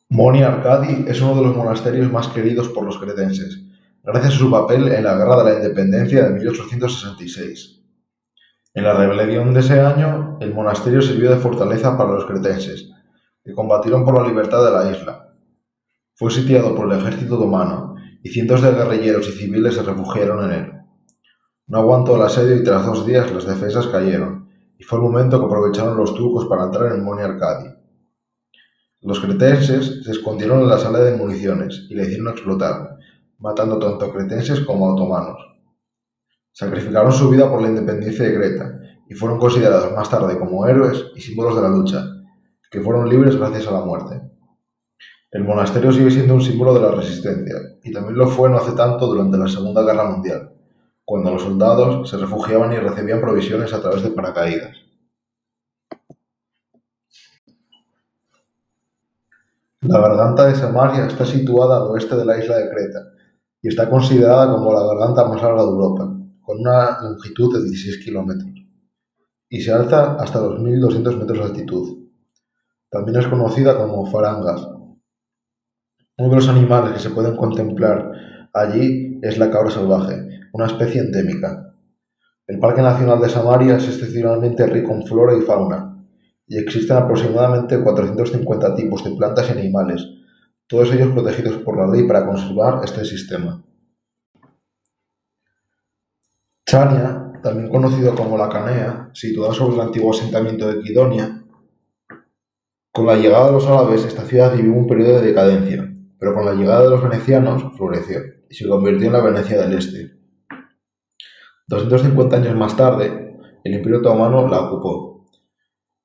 Moni 0.09 0.43
Arcadi 0.43 1.05
es 1.07 1.21
uno 1.21 1.37
de 1.37 1.43
los 1.43 1.57
monasterios 1.57 2.11
más 2.11 2.27
queridos 2.27 2.69
por 2.71 2.85
los 2.85 2.99
cretenses, 2.99 3.63
gracias 4.03 4.35
a 4.35 4.39
su 4.39 4.51
papel 4.51 4.89
en 4.89 5.05
la 5.05 5.17
Guerra 5.17 5.45
de 5.45 5.53
la 5.53 5.57
Independencia 5.59 6.25
de 6.25 6.31
1866. 6.31 7.82
En 8.75 8.85
la 8.85 8.95
rebelión 8.95 9.53
de 9.53 9.61
ese 9.61 9.81
año, 9.81 10.39
el 10.41 10.55
monasterio 10.55 11.03
sirvió 11.03 11.31
de 11.31 11.37
fortaleza 11.37 11.99
para 11.99 12.13
los 12.13 12.25
cretenses, 12.25 12.91
que 13.45 13.53
combatieron 13.53 14.03
por 14.03 14.15
la 14.19 14.27
libertad 14.27 14.65
de 14.65 14.71
la 14.71 14.91
isla. 14.91 15.35
Fue 16.15 16.31
sitiado 16.31 16.75
por 16.75 16.91
el 16.91 16.99
ejército 16.99 17.37
otomano 17.37 17.97
y 18.23 18.31
cientos 18.31 18.63
de 18.63 18.73
guerrilleros 18.73 19.29
y 19.29 19.33
civiles 19.33 19.75
se 19.75 19.83
refugiaron 19.83 20.45
en 20.45 20.59
él. 20.59 20.73
No 21.67 21.81
aguantó 21.81 22.17
el 22.17 22.23
asedio 22.23 22.57
y 22.57 22.65
tras 22.65 22.87
dos 22.87 23.05
días 23.05 23.31
las 23.31 23.47
defensas 23.47 23.89
cayeron, 23.89 24.49
y 24.79 24.85
fue 24.85 24.99
el 24.99 25.05
momento 25.05 25.39
que 25.39 25.47
aprovecharon 25.47 25.99
los 25.99 26.15
turcos 26.15 26.47
para 26.47 26.65
entrar 26.65 26.93
en 26.93 27.05
Moni 27.05 27.23
Arcadi. 27.23 27.69
Los 29.03 29.21
cretenses 29.21 30.03
se 30.03 30.13
escondieron 30.13 30.61
en 30.61 30.69
la 30.69 30.79
sala 30.79 31.01
de 31.01 31.15
municiones 31.15 31.89
y 31.91 31.95
le 31.95 32.05
hicieron 32.05 32.29
explotar, 32.29 32.97
matando 33.39 33.79
tanto 33.79 34.11
cretenses 34.13 34.61
como 34.61 34.95
otomanos. 34.95 35.52
Sacrificaron 36.53 37.13
su 37.13 37.31
vida 37.31 37.51
por 37.51 37.63
la 37.63 37.69
independencia 37.69 38.27
de 38.27 38.35
Creta 38.35 38.79
y 39.09 39.15
fueron 39.15 39.39
considerados 39.39 39.93
más 39.93 40.11
tarde 40.11 40.39
como 40.39 40.67
héroes 40.67 41.07
y 41.15 41.21
símbolos 41.21 41.57
de 41.57 41.63
la 41.63 41.69
lucha, 41.71 42.05
que 42.71 42.81
fueron 42.81 43.09
libres 43.09 43.37
gracias 43.37 43.67
a 43.69 43.73
la 43.73 43.81
muerte. 43.81 44.21
El 45.31 45.45
monasterio 45.45 45.93
sigue 45.93 46.11
siendo 46.11 46.35
un 46.35 46.43
símbolo 46.43 46.75
de 46.75 46.81
la 46.81 46.91
resistencia, 46.91 47.57
y 47.83 47.91
también 47.91 48.19
lo 48.19 48.29
fue 48.29 48.51
no 48.51 48.59
hace 48.59 48.73
tanto 48.73 49.07
durante 49.07 49.39
la 49.39 49.49
Segunda 49.49 49.83
Guerra 49.83 50.11
Mundial, 50.11 50.53
cuando 51.07 51.33
los 51.33 51.43
soldados 51.43 52.09
se 52.09 52.19
refugiaban 52.19 52.73
y 52.73 52.77
recibían 52.77 53.21
provisiones 53.21 53.73
a 53.73 53.81
través 53.81 54.03
de 54.03 54.11
paracaídas. 54.11 54.77
La 59.81 60.01
garganta 60.01 60.47
de 60.47 60.55
Samaria 60.55 61.07
está 61.07 61.25
situada 61.25 61.79
al 61.79 61.83
oeste 61.85 62.15
de 62.15 62.25
la 62.25 62.39
isla 62.39 62.59
de 62.59 62.71
Creta 62.71 63.01
y 63.63 63.69
está 63.69 63.89
considerada 63.89 64.53
como 64.53 64.73
la 64.73 64.87
garganta 64.87 65.25
más 65.25 65.43
larga 65.43 65.63
de 65.63 65.69
Europa, 65.69 66.22
con 66.43 66.61
una 66.61 67.01
longitud 67.01 67.55
de 67.55 67.65
16 67.65 68.05
kilómetros, 68.05 68.51
y 69.49 69.61
se 69.61 69.73
alza 69.73 70.17
hasta 70.17 70.41
2.200 70.41 71.19
metros 71.19 71.39
de 71.39 71.45
altitud. 71.45 72.09
También 72.91 73.19
es 73.19 73.27
conocida 73.29 73.77
como 73.77 74.07
farangas. 74.07 74.67
Uno 76.19 76.29
de 76.29 76.37
los 76.37 76.49
animales 76.49 76.93
que 76.93 76.99
se 77.01 77.11
pueden 77.11 77.37
contemplar 77.37 78.13
allí 78.53 79.19
es 79.23 79.39
la 79.39 79.51
cabra 79.51 79.71
salvaje, 79.71 80.29
una 80.53 80.67
especie 80.67 81.01
endémica. 81.01 81.75
El 82.47 82.59
Parque 82.59 82.83
Nacional 82.83 83.21
de 83.21 83.29
Samaria 83.29 83.77
es 83.77 83.89
excepcionalmente 83.89 84.67
rico 84.67 84.93
en 84.93 85.07
flora 85.07 85.37
y 85.37 85.41
fauna, 85.43 86.05
y 86.47 86.59
existen 86.59 86.97
aproximadamente 86.97 87.81
450 87.81 88.75
tipos 88.75 89.05
de 89.05 89.13
plantas 89.13 89.49
y 89.49 89.59
animales, 89.59 90.07
todos 90.67 90.93
ellos 90.93 91.13
protegidos 91.13 91.63
por 91.63 91.79
la 91.79 91.87
ley 91.91 92.07
para 92.07 92.27
conservar 92.27 92.83
este 92.85 93.05
sistema. 93.05 93.65
Chania, 96.73 97.31
también 97.43 97.69
conocido 97.69 98.15
como 98.15 98.39
la 98.39 98.49
Canea, 98.49 99.11
situada 99.13 99.53
sobre 99.53 99.75
el 99.75 99.83
antiguo 99.83 100.11
asentamiento 100.11 100.67
de 100.67 100.81
Quidonia, 100.81 101.45
con 102.91 103.05
la 103.05 103.17
llegada 103.17 103.49
de 103.49 103.53
los 103.53 103.67
árabes, 103.67 104.07
esta 104.07 104.23
ciudad 104.25 104.57
vivió 104.57 104.73
un 104.73 104.87
periodo 104.87 105.21
de 105.21 105.27
decadencia, 105.27 105.95
pero 106.19 106.33
con 106.33 106.47
la 106.47 106.55
llegada 106.55 106.85
de 106.85 106.89
los 106.89 107.03
venecianos 107.03 107.77
floreció 107.77 108.21
y 108.49 108.55
se 108.55 108.67
convirtió 108.67 109.09
en 109.09 109.13
la 109.13 109.21
Venecia 109.21 109.61
del 109.61 109.75
Este. 109.77 110.17
250 111.67 112.37
años 112.37 112.57
más 112.57 112.75
tarde, 112.75 113.37
el 113.65 113.75
Imperio 113.75 113.99
Otomano 113.99 114.49
la 114.49 114.63
ocupó. 114.63 115.27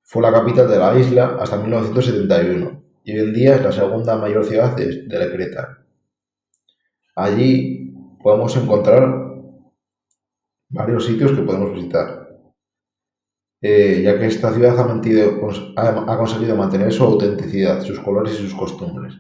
Fue 0.04 0.22
la 0.22 0.34
capital 0.34 0.68
de 0.68 0.80
la 0.80 1.00
isla 1.00 1.38
hasta 1.40 1.56
1971 1.56 2.84
y 3.06 3.14
hoy 3.14 3.20
en 3.20 3.34
día 3.34 3.56
es 3.56 3.64
la 3.64 3.72
segunda 3.72 4.18
mayor 4.18 4.44
ciudad 4.44 4.76
de, 4.76 5.04
de 5.08 5.32
Creta. 5.32 5.78
Allí 7.16 7.94
podemos 8.22 8.54
encontrar 8.58 9.27
varios 10.70 11.06
sitios 11.06 11.32
que 11.32 11.42
podemos 11.42 11.74
visitar, 11.74 12.28
eh, 13.62 14.02
ya 14.04 14.20
que 14.20 14.28
esta 14.28 14.54
ciudad 14.54 14.78
ha, 14.80 16.14
ha 16.14 16.18
conseguido 16.18 16.56
mantener 16.56 16.92
su 16.92 17.04
autenticidad, 17.04 17.82
sus 17.82 18.00
colores 18.00 18.34
y 18.34 18.44
sus 18.44 18.54
costumbres. 18.54 19.16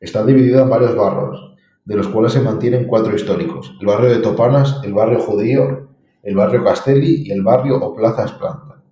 Está 0.00 0.24
dividida 0.24 0.62
en 0.62 0.70
varios 0.70 0.94
barrios, 0.94 1.56
de 1.84 1.96
los 1.96 2.08
cuales 2.08 2.32
se 2.32 2.40
mantienen 2.40 2.86
cuatro 2.86 3.14
históricos, 3.14 3.76
el 3.80 3.86
barrio 3.86 4.10
de 4.10 4.18
Topanas, 4.18 4.80
el 4.84 4.94
barrio 4.94 5.20
judío, 5.20 5.88
el 6.22 6.36
barrio 6.36 6.62
Castelli 6.64 7.24
y 7.26 7.32
el 7.32 7.42
barrio 7.42 7.76
o 7.78 7.94
Plaza 7.94 8.24
Esplanta. 8.24 8.82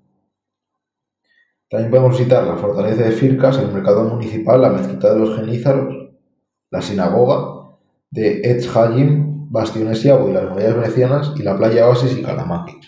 También 1.69 1.91
podemos 1.91 2.19
visitar 2.19 2.45
la 2.45 2.57
fortaleza 2.57 3.05
de 3.05 3.13
Fircas, 3.13 3.59
el 3.59 3.71
mercado 3.71 4.03
municipal, 4.03 4.61
la 4.61 4.71
mezquita 4.71 5.15
de 5.15 5.21
los 5.21 5.37
genízaros, 5.37 6.11
la 6.71 6.83
sinagoga 6.83 7.77
de 8.11 8.41
Etz 8.43 8.77
Hayim, 8.77 9.40
bastiones 9.51 10.05
y 10.05 10.09
las 10.09 10.49
murallas 10.49 10.77
venecianas 10.77 11.33
y 11.37 11.43
la 11.43 11.57
playa 11.57 11.89
Oasis 11.89 12.17
y 12.17 12.23
Kalamaki. 12.23 12.81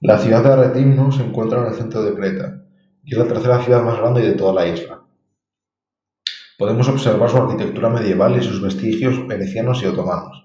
La 0.00 0.18
ciudad 0.18 0.42
de 0.42 0.52
Aretimno 0.52 1.12
se 1.12 1.22
encuentra 1.22 1.60
en 1.60 1.66
el 1.66 1.74
centro 1.74 2.02
de 2.02 2.12
Creta 2.12 2.60
y 3.04 3.12
es 3.12 3.18
la 3.18 3.28
tercera 3.28 3.62
ciudad 3.62 3.84
más 3.84 3.98
grande 3.98 4.20
de 4.22 4.32
toda 4.32 4.52
la 4.52 4.66
isla. 4.66 5.00
Podemos 6.58 6.88
observar 6.88 7.30
su 7.30 7.36
arquitectura 7.36 7.88
medieval 7.88 8.36
y 8.36 8.42
sus 8.42 8.60
vestigios 8.60 9.26
venecianos 9.28 9.80
y 9.82 9.86
otomanos. 9.86 10.44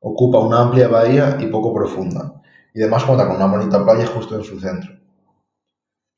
Ocupa 0.00 0.40
una 0.40 0.60
amplia 0.60 0.88
bahía 0.88 1.38
y 1.40 1.46
poco 1.46 1.72
profunda, 1.72 2.42
y 2.74 2.80
además 2.80 3.04
cuenta 3.04 3.28
con 3.28 3.36
una 3.36 3.46
bonita 3.46 3.84
playa 3.84 4.06
justo 4.06 4.34
en 4.34 4.42
su 4.42 4.58
centro. 4.58 4.98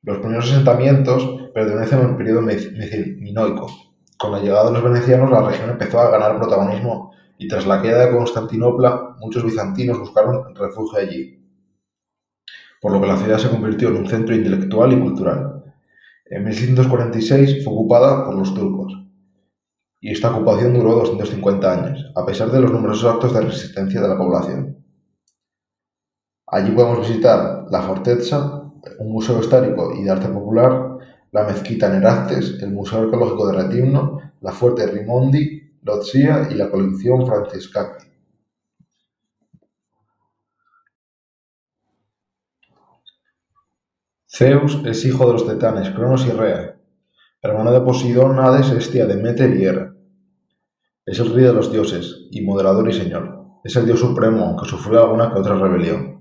Los 0.02 0.18
primeros 0.18 0.50
asentamientos 0.50 1.50
pertenecen 1.52 2.00
al 2.00 2.16
periodo 2.16 2.40
minoico. 2.40 3.83
Con 4.18 4.33
la 4.33 4.38
llegada 4.38 4.66
de 4.66 4.73
los 4.73 4.85
venecianos, 4.85 5.30
la 5.30 5.42
región 5.42 5.71
empezó 5.71 6.00
a 6.00 6.11
ganar 6.11 6.38
protagonismo 6.38 7.12
y 7.38 7.49
tras 7.49 7.66
la 7.66 7.83
queda 7.83 8.06
de 8.06 8.16
Constantinopla, 8.16 9.16
muchos 9.18 9.44
bizantinos 9.44 9.99
buscaron 9.99 10.54
refugio 10.54 10.99
allí, 10.99 11.44
por 12.80 12.92
lo 12.92 13.00
que 13.00 13.06
la 13.06 13.16
ciudad 13.16 13.38
se 13.38 13.50
convirtió 13.50 13.88
en 13.88 13.97
un 13.97 14.06
centro 14.06 14.35
intelectual 14.35 14.92
y 14.92 15.00
cultural. 15.00 15.64
En 16.26 16.44
1646 16.44 17.64
fue 17.64 17.73
ocupada 17.73 18.25
por 18.25 18.37
los 18.37 18.54
turcos, 18.54 18.94
y 20.00 20.12
esta 20.12 20.30
ocupación 20.30 20.75
duró 20.75 20.94
250 20.94 21.73
años, 21.73 22.12
a 22.14 22.25
pesar 22.25 22.50
de 22.50 22.61
los 22.61 22.71
numerosos 22.71 23.12
actos 23.12 23.35
de 23.35 23.40
resistencia 23.40 24.00
de 24.00 24.09
la 24.09 24.16
población. 24.16 24.85
Allí 26.47 26.71
podemos 26.71 27.00
visitar 27.00 27.64
la 27.71 27.83
Fortezza, 27.83 28.62
un 28.99 29.12
museo 29.12 29.40
histórico 29.40 29.92
y 29.94 30.04
de 30.04 30.11
arte 30.11 30.28
popular, 30.28 30.99
la 31.34 31.42
mezquita 31.42 31.88
Nerastes, 31.88 32.62
el 32.62 32.70
Museo 32.70 33.00
Arqueológico 33.00 33.48
de 33.48 33.62
Retimno, 33.62 34.20
la 34.40 34.52
Fuerte 34.52 34.86
Rimondi, 34.86 35.78
Lozia 35.82 36.46
y 36.48 36.54
la 36.54 36.70
colección 36.70 37.26
Francescati. 37.26 38.06
Zeus 44.28 44.80
es 44.86 45.04
hijo 45.04 45.26
de 45.26 45.32
los 45.32 45.48
titanes 45.48 45.90
Cronos 45.90 46.24
y 46.24 46.30
Rea, 46.30 46.76
hermano 47.42 47.72
de 47.72 47.80
Poseidón, 47.80 48.38
Hades, 48.38 48.70
Estia, 48.70 49.06
Demeter 49.06 49.56
y 49.56 49.64
Hera. 49.64 49.92
Es 51.04 51.18
el 51.18 51.34
rey 51.34 51.44
de 51.46 51.52
los 51.52 51.72
dioses, 51.72 52.28
y 52.30 52.42
moderador 52.42 52.88
y 52.88 52.92
señor. 52.92 53.58
Es 53.64 53.74
el 53.74 53.86
dios 53.86 53.98
supremo, 53.98 54.44
aunque 54.44 54.68
sufrió 54.68 55.02
alguna 55.02 55.32
que 55.32 55.40
otra 55.40 55.56
rebelión. 55.56 56.13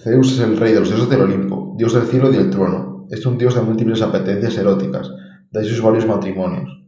Zeus 0.00 0.32
es 0.32 0.38
el 0.38 0.56
rey 0.56 0.72
de 0.72 0.80
los 0.80 0.90
dioses 0.90 1.08
del 1.08 1.22
Olimpo, 1.22 1.74
dios 1.76 1.92
del 1.92 2.04
cielo 2.04 2.30
y 2.30 2.36
del 2.36 2.50
trono. 2.50 3.06
Es 3.10 3.26
un 3.26 3.36
dios 3.36 3.56
de 3.56 3.62
múltiples 3.62 4.00
apetencias 4.00 4.56
eróticas, 4.56 5.10
de 5.50 5.64
sus 5.64 5.82
varios 5.82 6.06
matrimonios, 6.06 6.84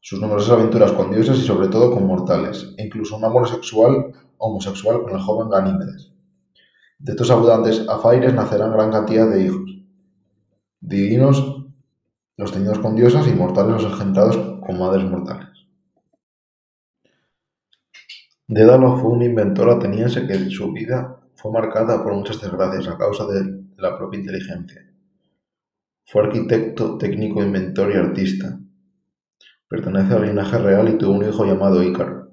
sus 0.00 0.20
numerosas 0.20 0.52
aventuras 0.52 0.92
con 0.92 1.10
dioses 1.10 1.38
y 1.38 1.42
sobre 1.42 1.68
todo 1.68 1.90
con 1.90 2.06
mortales, 2.06 2.72
e 2.76 2.84
incluso 2.84 3.16
un 3.16 3.24
amor 3.24 3.48
sexual 3.48 4.12
homosexual 4.38 5.02
con 5.02 5.14
el 5.14 5.20
joven 5.20 5.48
Ganímedes. 5.48 6.12
De 6.98 7.12
estos 7.12 7.30
abundantes 7.30 7.88
afaires 7.88 8.32
nacerán 8.34 8.72
gran 8.72 8.92
cantidad 8.92 9.28
de 9.28 9.42
hijos. 9.42 9.70
Divinos 10.80 11.64
los 12.36 12.52
tenidos 12.52 12.78
con 12.78 12.94
diosas 12.94 13.26
y 13.26 13.32
mortales 13.32 13.82
los 13.82 13.92
engendrados 13.92 14.36
con 14.64 14.78
madres 14.78 15.10
mortales. 15.10 15.48
Dédalo 18.46 18.96
fue 18.98 19.10
un 19.10 19.22
inventor 19.22 19.70
ateniense 19.70 20.26
que 20.26 20.34
en 20.34 20.50
su 20.50 20.70
vida 20.72 21.23
fue 21.44 21.52
marcada 21.52 22.02
por 22.02 22.14
muchas 22.14 22.40
desgracias 22.40 22.88
a 22.88 22.96
causa 22.96 23.26
de 23.26 23.66
la 23.76 23.98
propia 23.98 24.18
inteligencia. 24.18 24.80
Fue 26.06 26.22
arquitecto, 26.22 26.96
técnico, 26.96 27.42
inventor 27.42 27.92
y 27.92 27.98
artista. 27.98 28.58
Pertenece 29.68 30.14
al 30.14 30.24
linaje 30.24 30.56
real 30.56 30.88
y 30.88 30.96
tuvo 30.96 31.12
un 31.12 31.28
hijo 31.28 31.44
llamado 31.44 31.82
Ícaro. 31.82 32.30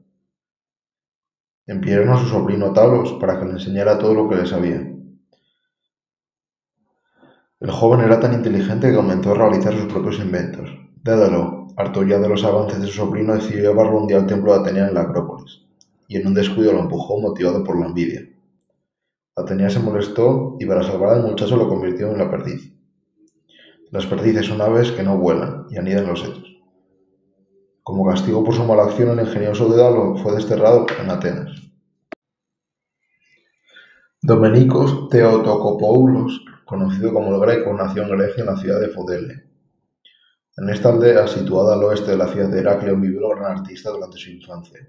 Enviaron 1.68 2.08
a 2.08 2.20
su 2.20 2.28
sobrino 2.28 2.72
Talos 2.72 3.12
para 3.20 3.38
que 3.38 3.48
le 3.48 3.52
enseñara 3.52 4.00
todo 4.00 4.14
lo 4.14 4.30
que 4.30 4.38
le 4.38 4.46
sabía. 4.46 4.80
El 7.60 7.70
joven 7.70 8.00
era 8.00 8.18
tan 8.18 8.34
inteligente 8.34 8.92
que 8.92 8.96
comenzó 8.96 9.32
a 9.32 9.40
realizar 9.40 9.74
sus 9.74 9.92
propios 9.92 10.20
inventos. 10.20 10.70
Dédalo, 11.04 11.68
harto 11.76 12.04
ya 12.04 12.18
de 12.18 12.30
los 12.30 12.46
avances 12.46 12.80
de 12.80 12.88
su 12.88 12.94
sobrino, 12.94 13.36
decidió 13.36 13.72
llevarlo 13.72 14.00
un 14.00 14.08
día 14.08 14.20
al 14.20 14.28
templo 14.28 14.54
de 14.54 14.62
Atenea 14.62 14.88
en 14.88 14.94
la 14.94 15.02
Acrópolis, 15.02 15.66
y 16.08 16.16
en 16.16 16.28
un 16.28 16.34
descuido 16.34 16.72
lo 16.72 16.80
empujó 16.80 17.20
motivado 17.20 17.62
por 17.62 17.78
la 17.78 17.88
envidia. 17.88 18.31
Atenea 19.36 19.70
se 19.70 19.80
molestó 19.80 20.58
y 20.60 20.66
para 20.66 20.84
salvar 20.84 21.16
al 21.16 21.24
muchacho 21.24 21.56
lo 21.56 21.70
convirtió 21.70 22.12
en 22.12 22.18
la 22.18 22.30
perdiz. 22.30 22.74
Las 23.92 24.06
perdices 24.06 24.46
son 24.46 24.62
aves 24.62 24.92
que 24.92 25.04
no 25.04 25.18
vuelan 25.18 25.66
y 25.70 25.78
anidan 25.78 26.08
los 26.08 26.22
setos. 26.22 26.52
Como 27.84 28.06
castigo 28.06 28.44
por 28.44 28.54
su 28.54 28.64
mala 28.64 28.84
acción, 28.84 29.18
el 29.18 29.26
ingenioso 29.26 29.70
Dédalo 29.70 30.16
fue 30.18 30.34
desterrado 30.36 30.86
en 31.02 31.10
Atenas. 31.10 31.72
Domenicos 34.22 35.10
Theotokopoulos, 35.10 36.46
conocido 36.66 37.14
como 37.14 37.34
el 37.34 37.42
Greco, 37.42 37.74
nació 37.74 38.04
en 38.04 38.10
Grecia 38.10 38.42
en 38.42 38.48
la 38.48 38.58
ciudad 38.58 38.80
de 38.80 38.90
Fodele. 38.90 39.52
En 40.58 40.70
esta 40.70 40.90
aldea, 40.90 41.28
situada 41.28 41.74
al 41.74 41.84
oeste 41.84 42.12
de 42.12 42.18
la 42.18 42.28
ciudad 42.28 42.50
de 42.50 42.60
Heracleo, 42.60 42.98
vivió 42.98 43.32
el 43.32 43.40
gran 43.40 43.58
artista 43.58 43.90
durante 43.90 44.18
su 44.18 44.30
infancia. 44.30 44.80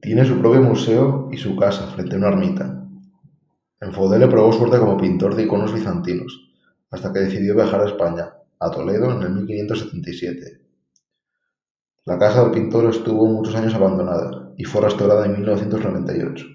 Tiene 0.00 0.24
su 0.24 0.38
propio 0.38 0.62
museo 0.62 1.28
y 1.32 1.38
su 1.38 1.56
casa 1.56 1.88
frente 1.88 2.14
a 2.14 2.18
una 2.18 2.28
ermita. 2.28 2.86
En 3.80 3.92
Fodele 3.92 4.28
probó 4.28 4.52
suerte 4.52 4.78
como 4.78 4.96
pintor 4.96 5.34
de 5.34 5.42
iconos 5.42 5.74
bizantinos, 5.74 6.52
hasta 6.92 7.12
que 7.12 7.18
decidió 7.18 7.56
viajar 7.56 7.80
a 7.80 7.86
España, 7.86 8.32
a 8.60 8.70
Toledo, 8.70 9.10
en 9.10 9.22
el 9.22 9.30
1577. 9.30 10.60
La 12.04 12.16
casa 12.16 12.42
del 12.42 12.52
pintor 12.52 12.90
estuvo 12.90 13.26
muchos 13.26 13.56
años 13.56 13.74
abandonada 13.74 14.52
y 14.56 14.64
fue 14.64 14.82
restaurada 14.82 15.26
en 15.26 15.32
1998. 15.32 16.46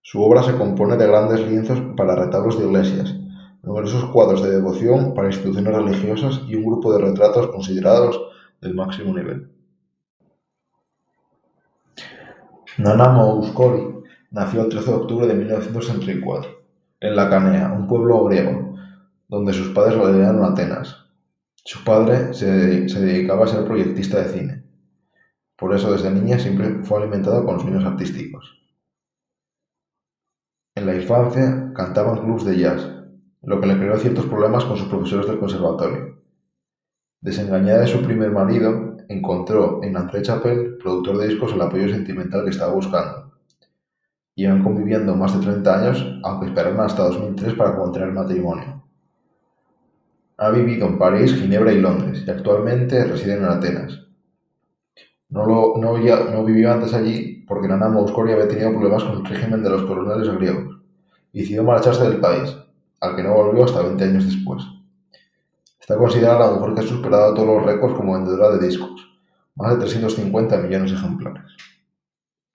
Su 0.00 0.22
obra 0.22 0.42
se 0.42 0.56
compone 0.56 0.96
de 0.96 1.06
grandes 1.06 1.40
lienzos 1.46 1.82
para 1.98 2.16
retablos 2.16 2.58
de 2.58 2.64
iglesias, 2.64 3.14
numerosos 3.62 4.06
cuadros 4.06 4.42
de 4.42 4.52
devoción 4.52 5.12
para 5.12 5.28
instituciones 5.28 5.74
religiosas 5.74 6.40
y 6.48 6.54
un 6.54 6.64
grupo 6.64 6.94
de 6.94 7.04
retratos 7.04 7.48
considerados 7.48 8.18
del 8.62 8.74
máximo 8.74 9.14
nivel. 9.14 9.55
Nana 12.78 13.08
Mouskouri 13.08 14.04
nació 14.30 14.64
el 14.64 14.68
13 14.68 14.90
de 14.90 14.96
octubre 14.96 15.26
de 15.26 15.34
1964 15.34 16.50
en 17.00 17.16
La 17.16 17.30
Canea, 17.30 17.72
un 17.72 17.86
pueblo 17.86 18.24
griego, 18.24 18.76
donde 19.28 19.54
sus 19.54 19.68
padres 19.68 19.94
en 19.94 20.44
Atenas. 20.44 21.06
Su 21.64 21.82
padre 21.84 22.34
se, 22.34 22.88
se, 22.88 23.00
dedicaba 23.00 23.44
a 23.44 23.48
ser 23.48 23.64
proyectista 23.64 24.20
de 24.20 24.28
cine. 24.28 24.64
Por 25.56 25.74
eso 25.74 25.90
desde 25.90 26.10
niña 26.10 26.38
siempre 26.38 26.82
fue 26.82 26.98
alimentada 26.98 27.44
con 27.44 27.60
sueños 27.60 27.84
artísticos. 27.84 28.62
En 30.74 30.84
la 30.84 30.94
infancia 30.94 31.72
cantaba 31.74 32.12
en 32.12 32.24
clubs 32.24 32.44
de 32.44 32.58
jazz, 32.58 32.86
lo 33.42 33.58
que 33.58 33.66
le 33.68 33.78
creó 33.78 33.96
ciertos 33.96 34.26
problemas 34.26 34.66
con 34.66 34.76
sus 34.76 34.88
profesores 34.88 35.26
del 35.26 35.38
conservatorio. 35.38 36.22
Desengañada 37.22 37.80
de 37.80 37.86
su 37.86 38.02
primer 38.02 38.30
marido, 38.32 38.95
encontró 39.08 39.80
en 39.82 39.96
André 39.96 40.22
Chapelle, 40.22 40.78
productor 40.82 41.18
de 41.18 41.28
discos, 41.28 41.52
el 41.52 41.60
apoyo 41.60 41.88
sentimental 41.88 42.44
que 42.44 42.50
estaba 42.50 42.72
buscando. 42.72 43.32
Llevan 44.34 44.62
conviviendo 44.62 45.14
más 45.16 45.38
de 45.38 45.44
30 45.44 45.78
años, 45.78 46.20
aunque 46.22 46.46
esperaron 46.46 46.80
hasta 46.80 47.04
2003 47.04 47.54
para 47.54 47.76
contraer 47.76 48.12
matrimonio. 48.12 48.82
Ha 50.38 50.50
vivido 50.50 50.86
en 50.86 50.98
París, 50.98 51.34
Ginebra 51.34 51.72
y 51.72 51.80
Londres, 51.80 52.24
y 52.26 52.30
actualmente 52.30 53.04
reside 53.04 53.34
en 53.34 53.44
Atenas. 53.44 54.06
No, 55.28 55.46
lo, 55.46 55.74
no, 55.78 55.98
no 55.98 56.44
vivió 56.44 56.72
antes 56.72 56.92
allí 56.94 57.44
porque 57.48 57.68
Nana 57.68 57.88
Mouskouri 57.88 58.32
había 58.32 58.48
tenido 58.48 58.70
problemas 58.70 59.04
con 59.04 59.18
el 59.18 59.24
régimen 59.24 59.62
de 59.62 59.70
los 59.70 59.82
coroneles 59.82 60.28
griegos 60.34 60.76
y 61.32 61.40
decidió 61.40 61.64
marcharse 61.64 62.04
del 62.04 62.20
país, 62.20 62.56
al 63.00 63.16
que 63.16 63.22
no 63.22 63.34
volvió 63.34 63.64
hasta 63.64 63.82
20 63.82 64.04
años 64.04 64.26
después. 64.26 64.62
Está 65.86 65.98
considerada 65.98 66.50
la 66.50 66.50
mujer 66.50 66.74
que 66.74 66.80
ha 66.80 66.88
superado 66.88 67.32
todos 67.32 67.46
los 67.46 67.64
récords 67.64 67.94
como 67.94 68.14
vendedora 68.14 68.56
de 68.56 68.66
discos, 68.66 69.08
más 69.54 69.70
de 69.70 69.78
350 69.78 70.56
millones 70.56 70.90
de 70.90 70.96
ejemplares. 70.96 71.44